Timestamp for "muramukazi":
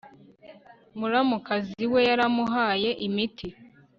0.97-1.83